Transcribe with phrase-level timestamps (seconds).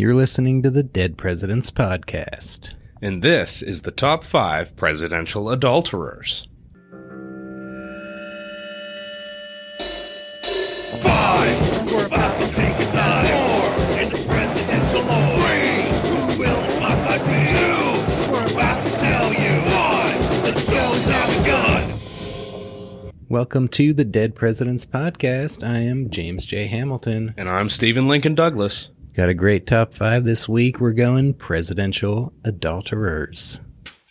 [0.00, 2.72] You're listening to the Dead Presidents Podcast.
[3.02, 6.48] And this is the top five presidential adulterers.
[11.02, 11.92] Five.
[11.92, 13.26] We're about to take a dive.
[13.28, 14.00] Four.
[14.00, 15.36] In the presidential lore.
[15.36, 15.84] Three.
[16.08, 17.44] Who will the fuck I be?
[17.52, 18.32] Two.
[18.32, 19.60] We're about to tell you.
[19.68, 20.16] One.
[20.44, 20.80] Let's go
[21.10, 23.12] down the gun.
[23.28, 25.62] Welcome to the Dead Presidents Podcast.
[25.62, 26.68] I am James J.
[26.68, 27.34] Hamilton.
[27.36, 28.88] And I'm Stephen Lincoln Douglas.
[29.14, 30.80] Got a great top five this week.
[30.80, 33.60] We're going presidential adulterers.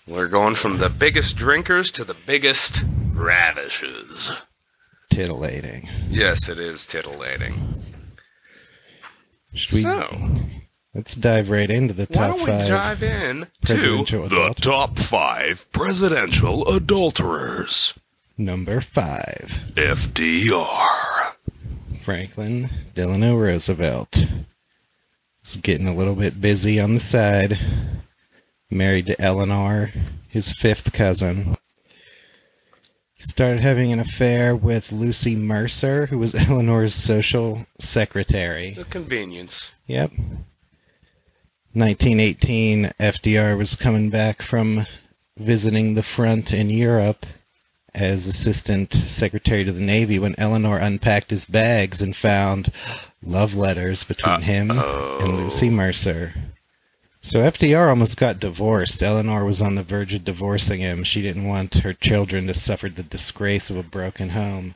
[0.05, 4.31] We're going from the biggest drinkers to the biggest ravishers.
[5.09, 5.87] Titillating.
[6.09, 7.81] Yes, it is titillating.
[9.53, 10.17] Should we, so,
[10.93, 12.67] let's dive right into the top why top don't we five.
[12.69, 17.93] dive in to presidential the top five presidential adulterers?
[18.37, 21.35] Number five FDR.
[22.01, 24.25] Franklin Delano Roosevelt.
[25.55, 27.57] Getting a little bit busy on the side.
[28.69, 29.91] Married to Eleanor,
[30.27, 31.55] his fifth cousin.
[33.15, 38.71] He started having an affair with Lucy Mercer, who was Eleanor's social secretary.
[38.71, 39.71] The convenience.
[39.87, 40.11] Yep.
[41.73, 44.85] 1918, FDR was coming back from
[45.37, 47.25] visiting the front in Europe
[47.95, 52.71] as Assistant Secretary to the Navy when Eleanor unpacked his bags and found
[53.23, 56.33] love letters between him and Lucy Mercer.
[57.21, 59.03] So FDR almost got divorced.
[59.03, 61.03] Eleanor was on the verge of divorcing him.
[61.03, 64.75] She didn't want her children to suffer the disgrace of a broken home.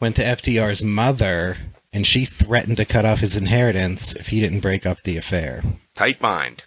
[0.00, 1.58] Went to FDR's mother,
[1.92, 5.62] and she threatened to cut off his inheritance if he didn't break up the affair.
[5.94, 6.64] Tight mind.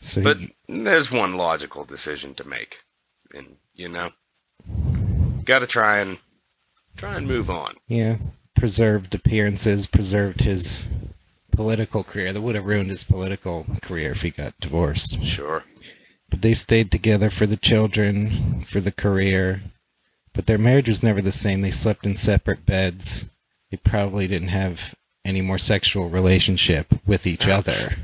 [0.00, 2.82] So But he, there's one logical decision to make.
[3.34, 4.12] And, you know,
[5.44, 6.18] got to try and
[6.96, 7.74] try and move on.
[7.88, 8.16] yeah,
[8.56, 10.86] preserved appearances, preserved his
[11.52, 12.32] political career.
[12.32, 15.22] That would have ruined his political career if he got divorced.
[15.24, 15.64] Sure.
[16.28, 19.62] But they stayed together for the children, for the career.
[20.32, 21.60] But their marriage was never the same.
[21.62, 23.24] They slept in separate beds.
[23.70, 27.58] They probably didn't have any more sexual relationship with each Ouch.
[27.68, 27.96] other.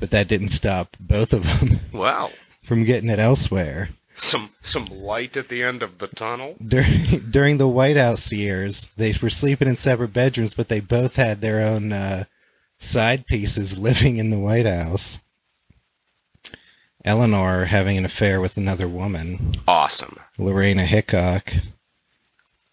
[0.00, 2.30] But that didn't stop both of them Wow.
[2.64, 3.90] from getting it elsewhere.
[4.14, 6.56] Some some light at the end of the tunnel.
[6.64, 11.16] During during the White House years, they were sleeping in separate bedrooms, but they both
[11.16, 12.24] had their own uh,
[12.78, 15.18] side pieces living in the White House.
[17.04, 19.54] Eleanor having an affair with another woman.
[19.66, 20.18] Awesome.
[20.38, 21.52] Lorena Hickok,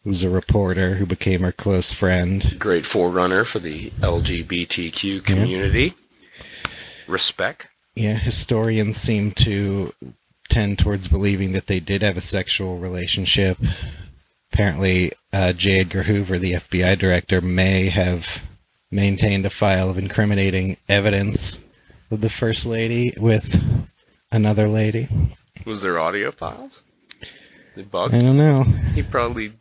[0.03, 2.55] who's a reporter who became her close friend.
[2.59, 5.95] Great forerunner for the LGBTQ community.
[7.07, 7.69] Respect.
[7.95, 9.93] Yeah, historians seem to
[10.49, 13.57] tend towards believing that they did have a sexual relationship.
[14.51, 15.79] Apparently, uh, J.
[15.79, 18.43] Edgar Hoover, the FBI director, may have
[18.91, 21.59] maintained a file of incriminating evidence
[22.11, 23.63] of the First Lady with
[24.31, 25.07] another lady.
[25.65, 26.81] Was there audio files?
[27.75, 28.63] They I don't know.
[28.63, 29.53] He probably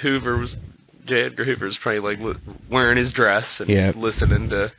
[0.00, 0.56] Hoover was
[1.04, 1.22] J.
[1.24, 2.40] Edgar Hoover was probably like li-
[2.70, 3.92] wearing his dress and Yeah.
[3.94, 4.72] listening to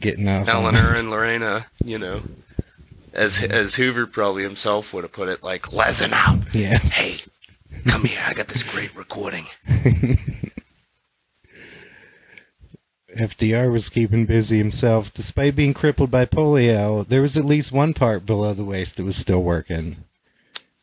[0.00, 0.48] getting off.
[0.48, 1.66] Eleanor and Lorena.
[1.84, 2.22] You know,
[3.14, 6.40] as as Hoover probably himself would have put it, like listen out.
[6.52, 6.78] Yeah.
[6.78, 7.20] Hey,
[7.86, 8.20] come here.
[8.24, 9.46] I got this great recording.
[13.16, 15.12] FDR was keeping busy himself.
[15.14, 19.04] Despite being crippled by polio, there was at least one part below the waist that
[19.04, 19.96] was still working.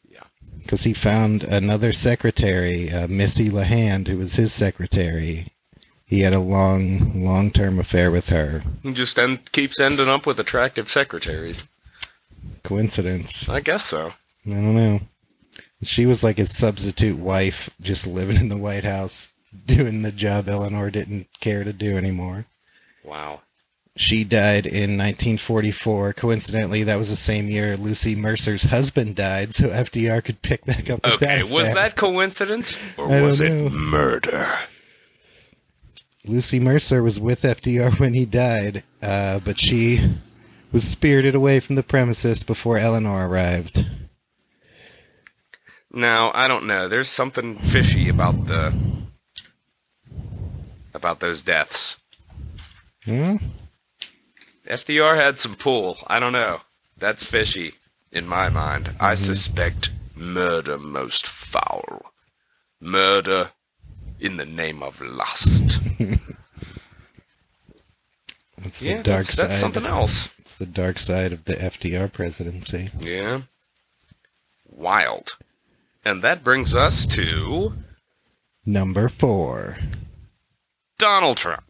[0.10, 0.24] Yeah.
[0.58, 5.48] Because he found another secretary, uh, Missy LeHand, who was his secretary.
[6.06, 8.64] He had a long, long term affair with her.
[8.84, 11.68] He just end, keeps ending up with attractive secretaries.
[12.64, 13.48] Coincidence?
[13.50, 14.14] I guess so.
[14.46, 15.00] I don't know.
[15.84, 19.28] She was like his substitute wife, just living in the White House,
[19.66, 22.46] doing the job Eleanor didn't care to do anymore.
[23.04, 23.42] Wow.
[23.98, 26.14] She died in 1944.
[26.14, 30.90] Coincidentally, that was the same year Lucy Mercer's husband died, so FDR could pick back
[30.90, 31.50] up with Okay, that.
[31.50, 34.46] was that coincidence or was it murder?
[36.26, 40.00] Lucy Mercer was with FDR when he died, uh, but she
[40.72, 43.86] was spirited away from the premises before Eleanor arrived.
[45.92, 46.88] Now, I don't know.
[46.88, 48.74] There's something fishy about the
[50.94, 51.98] about those deaths.
[53.04, 53.38] Hmm?
[54.66, 55.98] FDR had some pull.
[56.08, 56.62] I don't know.
[56.98, 57.74] That's fishy
[58.12, 58.92] in my mind.
[59.00, 62.14] I suspect murder most foul.
[62.80, 63.52] Murder
[64.20, 65.80] in the name of lust.
[68.58, 69.50] That's the yeah, dark that's, side.
[69.50, 70.28] that's something else.
[70.62, 72.90] The dark side of the FDR presidency.
[73.00, 73.42] Yeah.
[74.70, 75.38] Wild.
[76.06, 77.74] And that brings us to
[78.64, 79.80] Number four.
[81.00, 81.64] Donald Trump.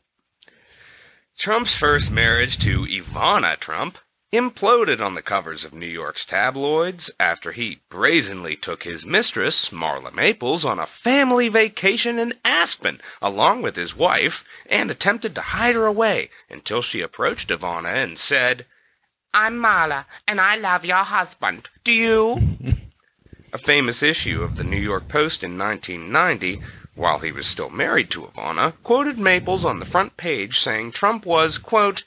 [1.38, 3.98] Trump's first marriage to Ivana Trump
[4.34, 10.14] imploded on the covers of New York's tabloids after he brazenly took his mistress, Marla
[10.14, 15.76] Maples, on a family vacation in Aspen along with his wife and attempted to hide
[15.76, 18.66] her away until she approached Ivana and said,
[19.33, 21.69] I'm Marla and I love your husband.
[21.86, 22.38] Do you?
[23.54, 26.62] a famous issue of the New York Post in 1990
[26.95, 31.25] while he was still married to Ivana, quoted Maples on the front page saying Trump
[31.25, 32.04] was, quote,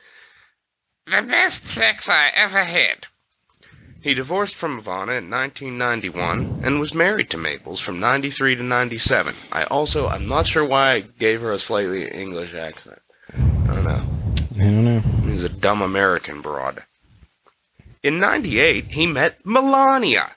[1.06, 3.06] the best sex I ever had.
[4.02, 9.34] He divorced from Ivana in 1991 and was married to Maples from 93 to 97.
[9.50, 13.00] I also, I'm not sure why I gave her a slightly English accent.
[13.32, 14.02] I don't know.
[14.56, 15.00] I don't know.
[15.24, 16.84] He's a dumb American broad.
[18.04, 20.36] In 98, he met Melania,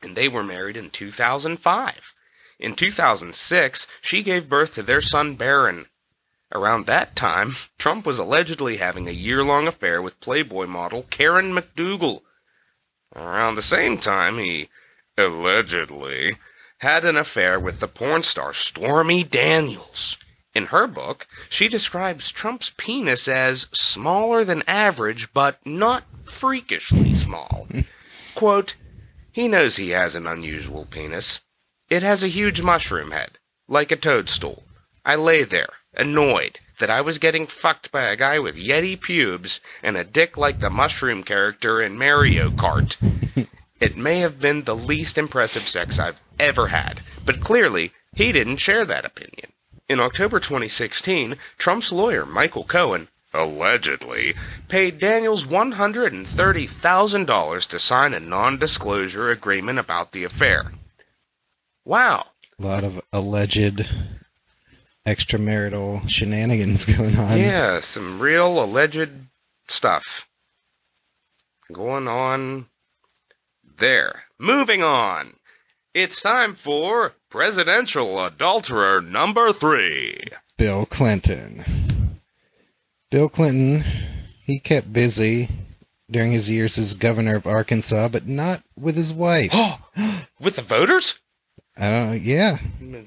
[0.00, 2.14] and they were married in 2005.
[2.60, 5.86] In 2006, she gave birth to their son Barron.
[6.54, 11.52] Around that time, Trump was allegedly having a year long affair with Playboy model Karen
[11.52, 12.22] McDougal.
[13.16, 14.68] Around the same time, he
[15.18, 16.36] allegedly
[16.78, 20.18] had an affair with the porn star Stormy Daniels.
[20.54, 27.68] In her book, she describes Trump's penis as smaller than average, but not freakishly small.
[28.34, 28.76] Quote,
[29.32, 31.40] he knows he has an unusual penis.
[31.88, 33.38] It has a huge mushroom head,
[33.68, 34.64] like a toadstool.
[35.04, 39.60] I lay there, annoyed that I was getting fucked by a guy with yeti pubes
[39.82, 42.96] and a dick like the mushroom character in Mario Kart.
[43.80, 48.56] it may have been the least impressive sex I've ever had, but clearly he didn't
[48.58, 49.52] share that opinion.
[49.88, 54.34] In October 2016, Trump's lawyer, Michael Cohen, allegedly,
[54.68, 60.72] paid Daniels $130,000 to sign a non disclosure agreement about the affair.
[61.84, 62.26] Wow.
[62.58, 63.86] A lot of alleged
[65.06, 67.38] extramarital shenanigans going on.
[67.38, 69.10] Yeah, some real alleged
[69.68, 70.28] stuff
[71.72, 72.66] going on
[73.64, 74.24] there.
[74.38, 75.34] Moving on.
[75.94, 80.18] It's time for presidential adulterer number three.
[80.56, 81.64] Bill Clinton.
[83.12, 83.84] Bill Clinton,
[84.46, 85.48] he kept busy
[86.10, 89.52] during his years as governor of Arkansas, but not with his wife.
[90.40, 91.20] With the voters?
[91.78, 92.20] I don't.
[92.20, 92.56] Yeah,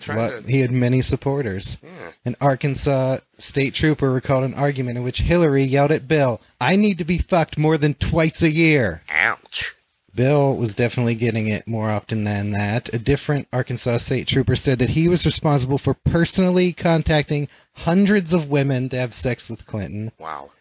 [0.08, 1.80] lot- to- he had many supporters.
[1.84, 2.12] Yeah.
[2.24, 6.98] An Arkansas state trooper recalled an argument in which Hillary yelled at Bill, "I need
[7.00, 9.75] to be fucked more than twice a year." Ouch.
[10.16, 12.94] Bill was definitely getting it more often than that.
[12.94, 18.50] A different Arkansas state trooper said that he was responsible for personally contacting hundreds of
[18.50, 20.12] women to have sex with Clinton.
[20.18, 20.52] Wow.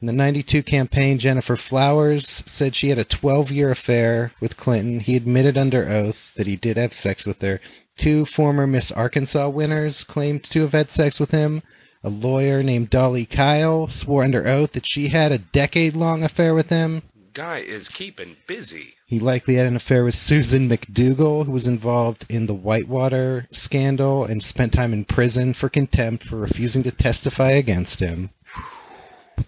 [0.00, 5.00] In the 92 campaign, Gennifer Flowers said she had a 12 year affair with Clinton.
[5.00, 7.60] He admitted under oath that he did have sex with her.
[7.96, 11.62] Two former Miss Arkansas winners claimed to have had sex with him.
[12.04, 16.54] A lawyer named Dolly Kyle swore under oath that she had a decade long affair
[16.54, 17.02] with him.
[17.36, 18.94] Guy is keeping busy.
[19.04, 24.24] He likely had an affair with Susan McDougal, who was involved in the Whitewater scandal
[24.24, 28.30] and spent time in prison for contempt for refusing to testify against him.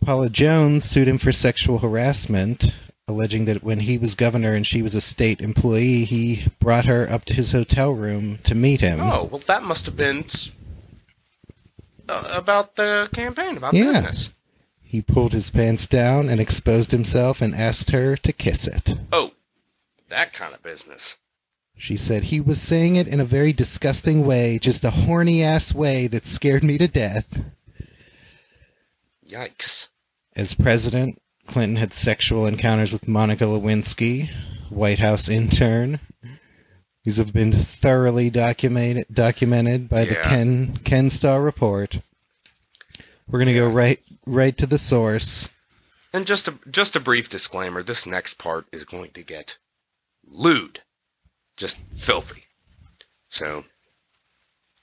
[0.04, 2.76] Paula Jones sued him for sexual harassment,
[3.08, 7.08] alleging that when he was governor and she was a state employee, he brought her
[7.08, 9.00] up to his hotel room to meet him.
[9.00, 10.26] Oh, well, that must have been
[12.06, 13.84] uh, about the campaign, about Yeah.
[13.84, 14.28] business.
[14.88, 18.94] He pulled his pants down and exposed himself and asked her to kiss it.
[19.12, 19.32] Oh,
[20.08, 21.18] that kind of business.
[21.76, 25.74] She said he was saying it in a very disgusting way, just a horny ass
[25.74, 27.44] way that scared me to death.
[29.28, 29.88] Yikes.
[30.34, 34.30] As president, Clinton had sexual encounters with Monica Lewinsky,
[34.70, 36.00] White House intern.
[37.04, 42.00] These have been thoroughly documented documented by the Ken Ken Starr report.
[43.28, 45.48] We're gonna go right right to the source.
[46.12, 49.58] And just a just a brief disclaimer: this next part is going to get
[50.26, 50.80] lewd,
[51.56, 52.44] just filthy.
[53.28, 53.64] So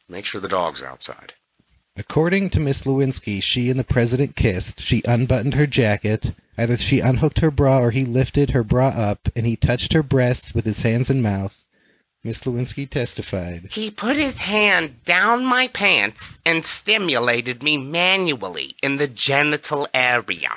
[0.08, 1.34] make sure the dog's outside.
[1.98, 4.82] According to Miss Lewinsky, she and the president kissed.
[4.82, 6.34] She unbuttoned her jacket.
[6.58, 10.04] Either she unhooked her bra or he lifted her bra up and he touched her
[10.04, 11.65] breasts with his hands and mouth.
[12.26, 13.68] Miss Lewinsky testified.
[13.70, 20.50] He put his hand down my pants and stimulated me manually in the genital area.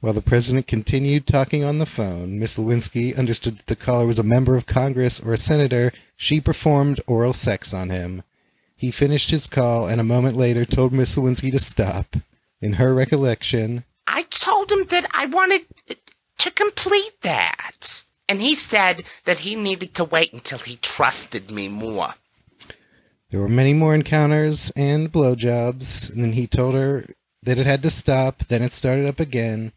[0.00, 4.18] While the president continued talking on the phone, Miss Lewinsky understood that the caller was
[4.18, 5.92] a member of Congress or a senator.
[6.16, 8.22] She performed oral sex on him.
[8.74, 12.16] He finished his call and a moment later told Miss Lewinsky to stop.
[12.62, 15.66] In her recollection, I told him that I wanted
[16.38, 18.01] to complete that.
[18.32, 22.14] And he said that he needed to wait until he trusted me more.
[23.30, 27.04] there were many more encounters and blowjobs, and then he told her
[27.42, 29.72] that it had to stop, then it started up again.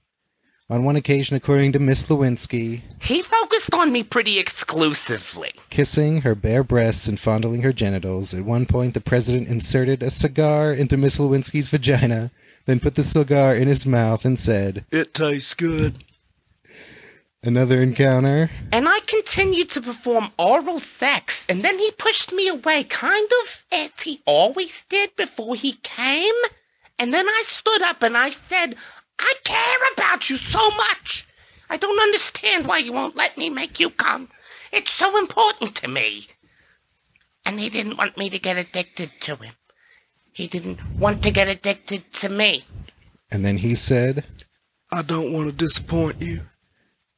[0.70, 5.52] On one occasion, according to Miss Lewinsky, He focused on me pretty exclusively.
[5.70, 8.34] kissing her bare breasts and fondling her genitals.
[8.34, 12.32] At one point, the president inserted a cigar into Miss Lewinsky's vagina,
[12.68, 15.96] then put the cigar in his mouth and said, It tastes good.
[17.46, 18.50] Another encounter.
[18.72, 23.66] And I continued to perform oral sex, and then he pushed me away, kind of
[23.72, 26.34] as he always did before he came.
[26.98, 28.76] And then I stood up and I said,
[29.20, 31.28] I care about you so much.
[31.70, 34.30] I don't understand why you won't let me make you come.
[34.72, 36.28] It's so important to me.
[37.46, 39.54] And he didn't want me to get addicted to him.
[40.32, 42.64] He didn't want to get addicted to me.
[43.32, 44.26] And then he said,
[44.92, 46.42] I don't want to disappoint you.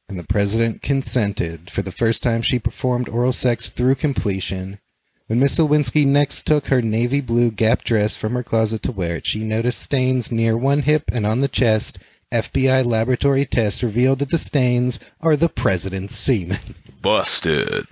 [0.08, 1.70] And the president consented.
[1.70, 4.78] For the first time, she performed oral sex through completion.
[5.26, 9.16] When Miss Lewinsky next took her navy blue Gap dress from her closet to wear
[9.16, 11.98] it, she noticed stains near one hip and on the chest.
[12.32, 16.58] FBI laboratory tests revealed that the stains are the president's semen.
[17.02, 17.86] Busted.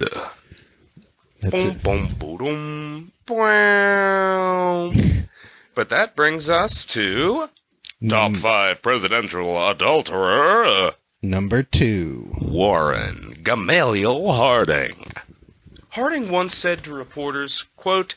[1.42, 1.82] That's Boom, it.
[1.82, 5.02] boom, boom, boom.
[5.74, 7.50] But that brings us to
[8.08, 10.92] top five presidential adulterer
[11.26, 12.36] Number two.
[12.40, 15.10] Warren Gamaliel Harding.
[15.90, 18.14] Harding once said to reporters, quote,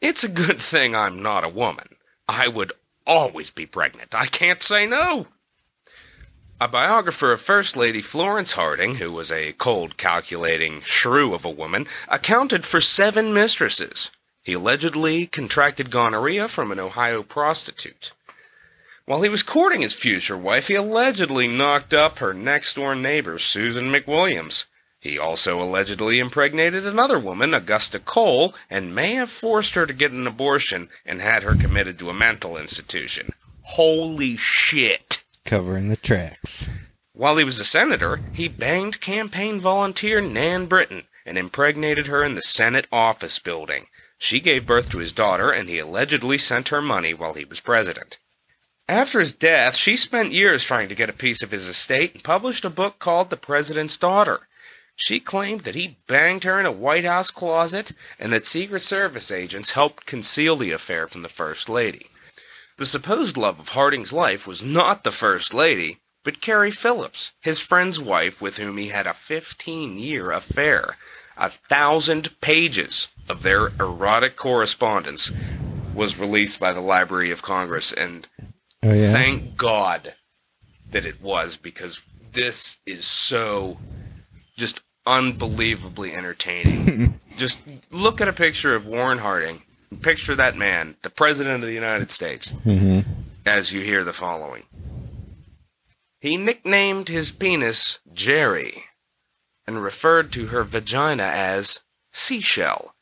[0.00, 1.96] It's a good thing I'm not a woman.
[2.28, 2.70] I would
[3.04, 4.14] always be pregnant.
[4.14, 5.26] I can't say no.
[6.60, 11.50] A biographer of First Lady Florence Harding, who was a cold, calculating shrew of a
[11.50, 14.12] woman, accounted for seven mistresses.
[14.40, 18.12] He allegedly contracted gonorrhea from an Ohio prostitute.
[19.12, 23.38] While he was courting his future wife, he allegedly knocked up her next door neighbor,
[23.38, 24.64] Susan McWilliams.
[24.98, 30.12] He also allegedly impregnated another woman, Augusta Cole, and may have forced her to get
[30.12, 33.34] an abortion and had her committed to a mental institution.
[33.60, 35.22] Holy shit.
[35.44, 36.70] Covering the tracks.
[37.12, 42.34] While he was a senator, he banged campaign volunteer Nan Britton and impregnated her in
[42.34, 43.88] the Senate office building.
[44.16, 47.60] She gave birth to his daughter, and he allegedly sent her money while he was
[47.60, 48.16] president.
[48.88, 52.24] After his death, she spent years trying to get a piece of his estate and
[52.24, 54.48] published a book called The President's Daughter.
[54.96, 59.30] She claimed that he banged her in a White House closet and that Secret Service
[59.30, 62.06] agents helped conceal the affair from the First Lady.
[62.76, 67.60] The supposed love of Harding's life was not the First Lady, but Carrie Phillips, his
[67.60, 70.96] friend's wife with whom he had a 15 year affair.
[71.36, 75.30] A thousand pages of their erotic correspondence
[75.94, 78.28] was released by the Library of Congress, and
[78.82, 79.12] Oh, yeah?
[79.12, 80.14] thank God
[80.90, 83.78] that it was because this is so
[84.56, 87.20] just unbelievably entertaining.
[87.36, 87.60] just
[87.90, 89.62] look at a picture of Warren Harding,
[90.00, 93.00] picture that man, the President of the United States, hmm
[93.44, 94.62] as you hear the following.
[96.20, 98.84] He nicknamed his penis Jerry
[99.66, 101.80] and referred to her vagina as
[102.12, 102.94] Seashell.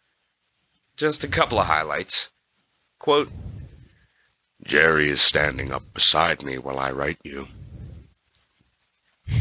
[0.96, 2.30] Just a couple of highlights.
[2.98, 3.30] Quote
[4.70, 7.48] Jerry is standing up beside me while I write you.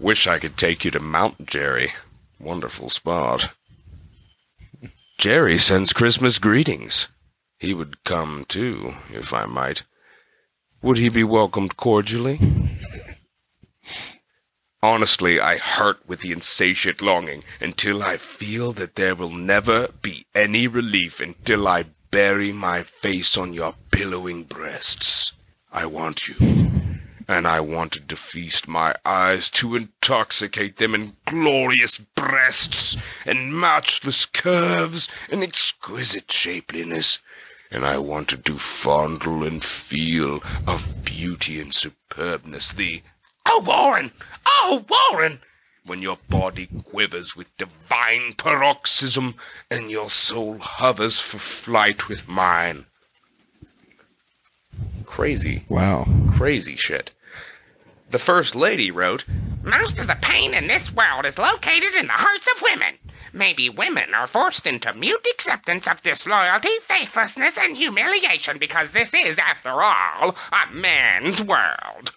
[0.00, 1.92] Wish I could take you to Mount Jerry.
[2.40, 3.54] Wonderful spot.
[5.16, 7.06] Jerry sends Christmas greetings.
[7.60, 9.84] He would come too, if I might.
[10.82, 12.40] Would he be welcomed cordially?
[14.82, 20.26] Honestly, I hurt with the insatiate longing until I feel that there will never be
[20.34, 25.32] any relief until I bury my face on your billowing breasts.
[25.72, 26.36] I want you,
[27.28, 34.26] and I wanted to feast my eyes to intoxicate them in glorious breasts and matchless
[34.26, 37.18] curves and exquisite shapeliness
[37.70, 43.02] and I wanted to fondle and feel of beauty and superbness the
[43.46, 44.10] Oh Warren!
[44.46, 45.40] Oh Warren!
[45.84, 49.34] When your body quivers with divine paroxysm
[49.70, 52.86] and your soul hovers for flight with mine.
[55.06, 56.06] Crazy, Wow.
[56.36, 57.12] crazy shit.
[58.10, 59.24] The First Lady wrote,
[59.62, 62.94] Most of the pain in this world is located in the hearts of women.
[63.32, 69.38] Maybe women are forced into mute acceptance of disloyalty, faithlessness, and humiliation because this is,
[69.38, 72.12] after all, a man's world.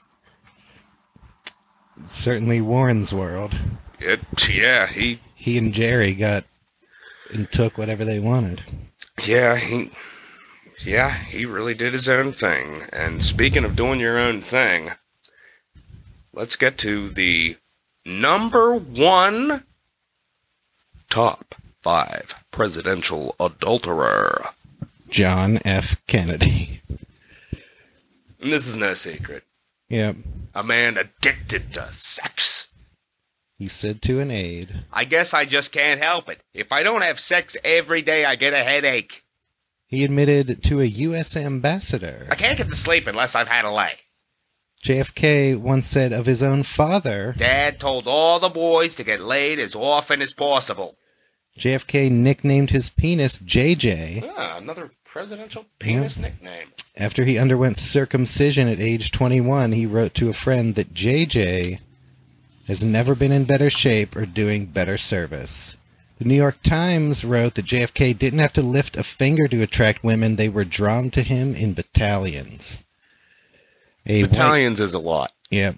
[2.06, 3.56] Certainly Warren's world.
[4.00, 4.20] It,
[4.50, 6.44] yeah, he, He and Jerry got
[7.32, 8.62] and took whatever they wanted.
[9.26, 9.92] yeah, he,
[10.86, 12.84] yeah, he really did his own thing.
[12.92, 14.92] And speaking of doing your own thing,
[16.34, 17.58] let's get to the
[18.06, 19.64] number one
[21.10, 24.44] top five presidential adulterer.
[25.10, 26.02] John F.
[26.08, 26.82] Kennedy.
[28.42, 29.44] And this is no secret.
[29.94, 30.16] Yep.
[30.56, 32.68] A man addicted to sex.
[33.60, 34.86] He said to an aide.
[34.92, 36.42] I guess I just can't help it.
[36.52, 39.24] If I don't have sex every day, I get a headache.
[39.86, 41.38] He admitted to a U.S.
[41.38, 42.26] ambassador.
[42.32, 43.92] I can't get to sleep unless I've had a lay.
[44.84, 49.60] JFK once said of his own father, Dad told all the boys to get laid
[49.60, 50.98] as often as possible.
[51.58, 56.70] JFK nicknamed his penis JJ Ah, another presidential penis nickname.
[56.98, 59.72] after he underwent circumcision at age 21.
[59.74, 61.80] He wrote to a friend that JJ
[62.68, 65.78] has never been in better shape or doing better service.
[66.20, 70.04] The New York Times wrote that JFK didn't have to lift a finger to attract
[70.04, 72.80] women, they were drawn to him in battalions.
[74.06, 75.32] A white- Battalions is a lot.
[75.52, 75.76] Yep.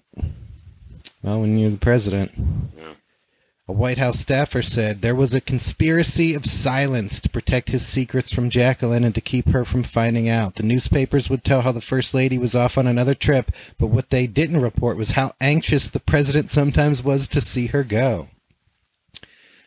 [1.22, 2.32] Well, when you're the president.
[2.76, 2.92] Yeah.
[3.68, 8.32] A White House staffer said there was a conspiracy of silence to protect his secrets
[8.32, 10.54] from Jacqueline and to keep her from finding out.
[10.54, 14.10] The newspapers would tell how the First Lady was off on another trip, but what
[14.10, 18.28] they didn't report was how anxious the president sometimes was to see her go.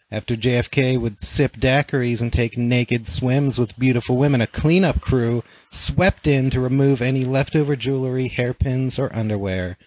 [0.09, 5.43] After JFK would sip daiquiris and take naked swims with beautiful women, a cleanup crew
[5.69, 9.77] swept in to remove any leftover jewelry, hairpins, or underwear.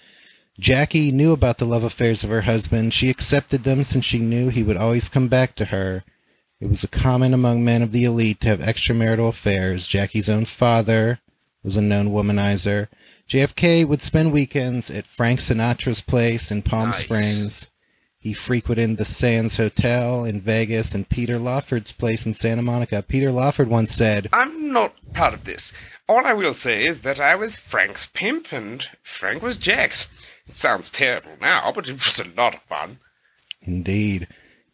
[0.58, 2.92] Jackie knew about the love affairs of her husband.
[2.92, 6.04] She accepted them since she knew he would always come back to her.
[6.60, 9.88] It was a common among men of the elite to have extramarital affairs.
[9.88, 11.20] Jackie's own father
[11.64, 12.88] was a known womanizer.
[13.28, 17.00] JFK would spend weekends at Frank Sinatra's place in Palm Nice.
[17.00, 17.68] Springs.
[18.18, 23.02] He frequented the Sands Hotel in Vegas and Peter Lawford's place in Santa Monica.
[23.02, 25.72] Peter Lawford once said, I'm not proud of this.
[26.08, 30.06] All I will say is that I was Frank's pimp and Frank was Jack's.
[30.46, 32.98] It sounds terrible now, but it was a lot of fun.
[33.62, 34.28] Indeed.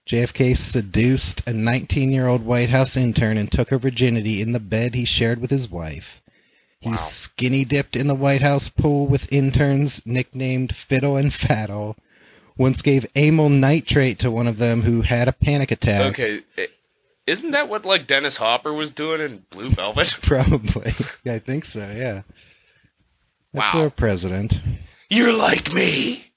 [0.06, 4.60] JFK seduced a 19 year old White House intern and took her virginity in the
[4.60, 6.22] bed he shared with his wife.
[6.80, 6.96] He Wow.
[6.96, 11.96] skinny dipped in the White House pool with interns nicknamed Fiddle and Faddle.
[12.56, 16.18] Once gave amyl nitrate to one of them who had a panic attack.
[16.18, 16.40] Okay,
[17.26, 20.16] isn't that what like Dennis Hopper was doing in Blue Velvet?
[20.22, 20.92] Probably.
[21.24, 22.22] Yeah, I think so, yeah.
[23.52, 23.82] That's Wow.
[23.84, 24.60] our president.
[25.10, 26.32] You're like me.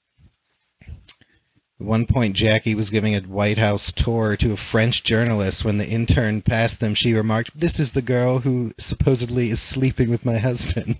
[0.80, 5.64] At one point, Jackie was giving a White House tour to a French journalist.
[5.64, 10.08] When the intern passed them, she remarked, This is the girl who supposedly is sleeping
[10.08, 10.96] with my husband.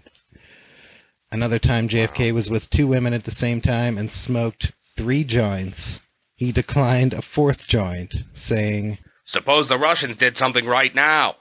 [1.32, 6.02] Another time, JFK was with two women at the same time and smoked three joints.
[6.34, 11.36] He declined a fourth joint, saying, Suppose the Russians did something right now.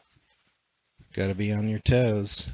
[1.14, 2.48] Gotta be on your toes.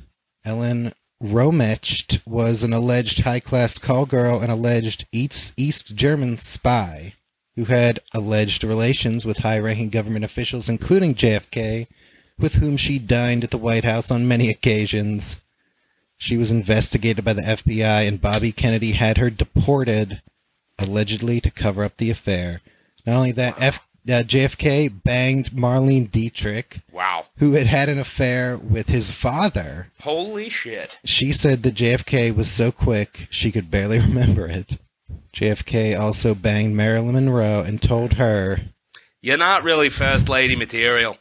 [0.44, 7.14] Ellen Rometsch was an alleged high class call girl and alleged East, German spy
[7.58, 11.88] who had alleged relations with high ranking government officials, including JFK,
[12.38, 15.42] with whom she dined at the White House on many occasions.
[16.18, 20.22] She was investigated by the FBI, and Bobby Kennedy had her deported,
[20.78, 22.62] allegedly to cover up the affair.
[23.08, 27.26] Not only that, F, uh, JFK banged Marlene Dietrich, Wow.
[27.38, 29.92] who had had an affair with his father.
[30.02, 31.00] Holy shit.
[31.06, 34.78] She said that JFK was so quick she could barely remember it.
[35.34, 38.60] JFK also banged Marilyn Monroe and told her
[39.22, 41.18] You're not really first lady material.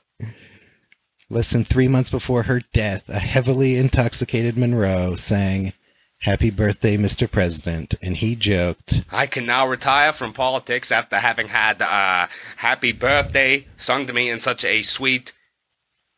[1.29, 5.73] less than three months before her death, a heavily intoxicated Monroe sang,
[6.27, 7.31] Happy birthday, Mr.
[7.31, 7.95] President.
[8.03, 13.69] And he joked, I can now retire from politics after having had uh, happy birthday
[13.77, 15.33] sung to me in such a sweet,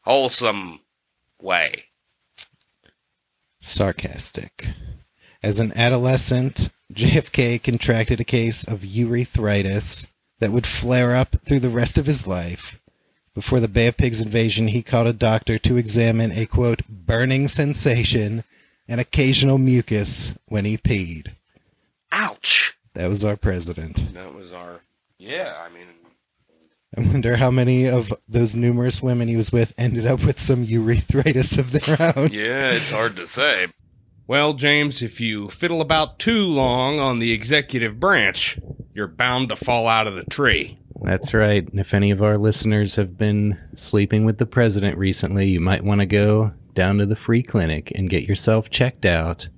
[0.05, 0.81] wholesome
[1.42, 1.85] way.
[3.61, 4.68] sarcastic.
[5.42, 10.07] As an adolescent, JFK contracted a case of urethritis
[10.38, 12.81] that would flare up through the rest of his life.
[13.35, 17.47] Before the Bay of Pigs invasion, he called a doctor to examine a quote, burning
[17.47, 18.42] sensation
[18.88, 21.35] and occasional mucus when he peed.
[22.11, 22.77] Ouch.
[22.94, 24.14] That was our president.
[24.14, 24.81] That was our.
[25.18, 25.87] Yeah, I mean.
[26.96, 30.64] I wonder how many of those numerous women he was with ended up with some
[30.64, 32.31] urethritis of their own.
[32.33, 33.66] Yeah, it's hard to say.
[34.27, 38.59] Well, James, if you fiddle about too long on the executive branch,
[38.94, 40.79] you're bound to fall out of the tree.
[41.01, 41.66] That's right.
[41.66, 45.85] And if any of our listeners have been sleeping with the president recently, you might
[45.85, 49.49] want to go down to the free clinic and get yourself checked out.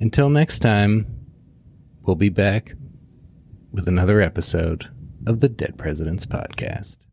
[0.00, 1.04] Until next time,
[2.06, 2.72] we'll be back
[3.70, 4.88] with another episode
[5.26, 7.05] of the Dead Presidents Podcast.